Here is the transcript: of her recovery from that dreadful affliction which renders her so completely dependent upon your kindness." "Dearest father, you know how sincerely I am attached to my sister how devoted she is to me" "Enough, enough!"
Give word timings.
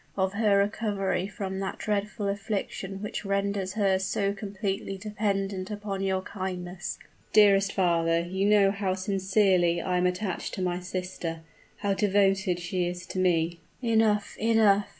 of 0.17 0.33
her 0.33 0.57
recovery 0.57 1.27
from 1.27 1.59
that 1.59 1.77
dreadful 1.77 2.27
affliction 2.27 3.03
which 3.03 3.23
renders 3.23 3.73
her 3.73 3.99
so 3.99 4.33
completely 4.33 4.97
dependent 4.97 5.69
upon 5.69 6.01
your 6.01 6.23
kindness." 6.23 6.97
"Dearest 7.33 7.71
father, 7.71 8.19
you 8.21 8.47
know 8.47 8.71
how 8.71 8.95
sincerely 8.95 9.79
I 9.79 9.97
am 9.99 10.07
attached 10.07 10.55
to 10.55 10.61
my 10.63 10.79
sister 10.79 11.41
how 11.81 11.93
devoted 11.93 12.59
she 12.59 12.87
is 12.87 13.05
to 13.05 13.19
me" 13.19 13.59
"Enough, 13.83 14.35
enough!" 14.39 14.87